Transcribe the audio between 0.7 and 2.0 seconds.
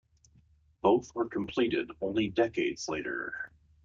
Both were completed